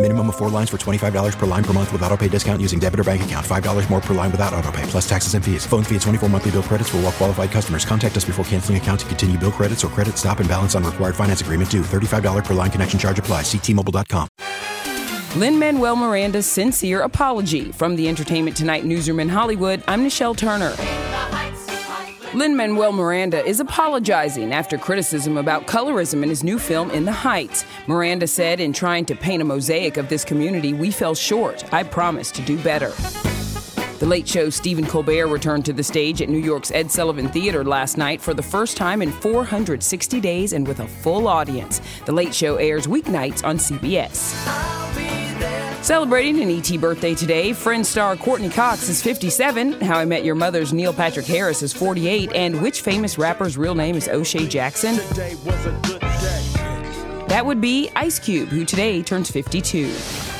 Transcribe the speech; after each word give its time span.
Minimum 0.00 0.28
of 0.30 0.36
four 0.38 0.48
lines 0.48 0.70
for 0.70 0.78
$25 0.78 1.38
per 1.38 1.44
line 1.44 1.62
per 1.62 1.74
month 1.74 1.92
with 1.92 2.00
auto 2.00 2.16
pay 2.16 2.26
discount 2.26 2.62
using 2.62 2.78
debit 2.78 3.00
or 3.00 3.04
bank 3.04 3.22
account. 3.22 3.44
$5 3.44 3.90
more 3.90 4.00
per 4.00 4.14
line 4.14 4.30
without 4.30 4.54
auto 4.54 4.72
pay, 4.72 4.82
plus 4.84 5.06
taxes 5.06 5.34
and 5.34 5.44
fees. 5.44 5.66
Phone 5.66 5.84
fee 5.84 5.96
at 5.96 6.00
24 6.00 6.30
monthly 6.30 6.52
bill 6.52 6.62
credits 6.62 6.88
for 6.88 6.96
all 6.96 7.02
well 7.02 7.12
qualified 7.12 7.50
customers. 7.50 7.84
Contact 7.84 8.16
us 8.16 8.24
before 8.24 8.42
canceling 8.46 8.78
account 8.78 9.00
to 9.00 9.06
continue 9.06 9.36
bill 9.36 9.52
credits 9.52 9.84
or 9.84 9.88
credit 9.88 10.16
stop 10.16 10.40
and 10.40 10.48
balance 10.48 10.74
on 10.74 10.84
required 10.84 11.14
finance 11.14 11.42
agreement 11.42 11.70
due. 11.70 11.82
$35 11.82 12.46
per 12.46 12.54
line 12.54 12.70
connection 12.70 12.98
charge 12.98 13.18
apply. 13.18 13.42
Ctmobile.com. 13.42 14.26
Lin 15.36 15.58
Manuel 15.58 15.96
Miranda's 15.96 16.46
sincere 16.46 17.02
apology. 17.02 17.70
From 17.70 17.94
the 17.94 18.08
Entertainment 18.08 18.56
Tonight 18.56 18.86
newsroom 18.86 19.20
in 19.20 19.28
Hollywood, 19.28 19.82
I'm 19.86 20.02
Nichelle 20.02 20.34
Turner. 20.34 20.74
Lin 22.32 22.54
Manuel 22.54 22.92
Miranda 22.92 23.44
is 23.44 23.58
apologizing 23.58 24.52
after 24.52 24.78
criticism 24.78 25.36
about 25.36 25.66
colorism 25.66 26.22
in 26.22 26.28
his 26.28 26.44
new 26.44 26.60
film 26.60 26.88
In 26.92 27.04
the 27.04 27.10
Heights. 27.10 27.64
Miranda 27.88 28.28
said, 28.28 28.60
In 28.60 28.72
trying 28.72 29.04
to 29.06 29.16
paint 29.16 29.42
a 29.42 29.44
mosaic 29.44 29.96
of 29.96 30.08
this 30.08 30.24
community, 30.24 30.72
we 30.72 30.92
fell 30.92 31.16
short. 31.16 31.64
I 31.74 31.82
promise 31.82 32.30
to 32.32 32.42
do 32.42 32.56
better. 32.62 32.90
The 33.98 34.06
Late 34.06 34.28
Show 34.28 34.48
Stephen 34.48 34.86
Colbert 34.86 35.26
returned 35.26 35.64
to 35.66 35.72
the 35.72 35.82
stage 35.82 36.22
at 36.22 36.28
New 36.28 36.38
York's 36.38 36.70
Ed 36.70 36.92
Sullivan 36.92 37.28
Theater 37.28 37.64
last 37.64 37.98
night 37.98 38.20
for 38.20 38.32
the 38.32 38.42
first 38.42 38.76
time 38.76 39.02
in 39.02 39.10
460 39.10 40.20
days 40.20 40.52
and 40.52 40.68
with 40.68 40.78
a 40.78 40.86
full 40.86 41.26
audience. 41.26 41.80
The 42.06 42.12
Late 42.12 42.34
Show 42.34 42.56
airs 42.56 42.86
weeknights 42.86 43.44
on 43.44 43.58
CBS. 43.58 44.79
Celebrating 45.82 46.42
an 46.42 46.50
ET 46.50 46.78
birthday 46.78 47.14
today, 47.14 47.54
Friends 47.54 47.88
star 47.88 48.14
Courteney 48.14 48.50
Cox 48.50 48.90
is 48.90 49.02
57, 49.02 49.80
How 49.80 49.98
I 49.98 50.04
Met 50.04 50.26
Your 50.26 50.34
Mother's 50.34 50.74
Neil 50.74 50.92
Patrick 50.92 51.24
Harris 51.24 51.62
is 51.62 51.72
48, 51.72 52.32
and 52.34 52.60
which 52.60 52.82
famous 52.82 53.16
rapper's 53.16 53.56
real 53.56 53.74
name 53.74 53.96
is 53.96 54.06
O'Shea 54.06 54.46
Jackson? 54.46 54.96
That 57.28 57.42
would 57.46 57.62
be 57.62 57.90
Ice 57.96 58.18
Cube, 58.18 58.50
who 58.50 58.66
today 58.66 59.02
turns 59.02 59.30
52. 59.30 60.39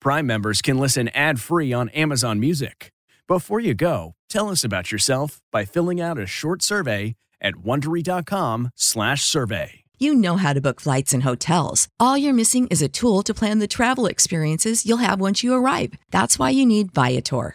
Prime 0.00 0.26
members 0.26 0.62
can 0.62 0.78
listen 0.78 1.08
ad-free 1.08 1.74
on 1.74 1.90
Amazon 1.90 2.40
Music. 2.40 2.90
Before 3.28 3.60
you 3.60 3.74
go, 3.74 4.14
tell 4.30 4.48
us 4.48 4.64
about 4.64 4.90
yourself 4.90 5.42
by 5.52 5.66
filling 5.66 6.00
out 6.00 6.18
a 6.18 6.24
short 6.26 6.62
survey 6.62 7.16
at 7.40 7.56
wondery.com/survey. 7.56 9.80
You 10.02 10.14
know 10.14 10.36
how 10.36 10.54
to 10.54 10.62
book 10.62 10.80
flights 10.80 11.12
and 11.12 11.24
hotels. 11.24 11.86
All 11.98 12.16
you're 12.16 12.32
missing 12.32 12.66
is 12.68 12.80
a 12.80 12.88
tool 12.88 13.22
to 13.22 13.34
plan 13.34 13.58
the 13.58 13.68
travel 13.68 14.06
experiences 14.06 14.86
you'll 14.86 14.96
have 14.98 15.20
once 15.20 15.44
you 15.44 15.52
arrive. 15.52 15.92
That's 16.10 16.38
why 16.38 16.48
you 16.48 16.64
need 16.64 16.94
Viator. 16.94 17.54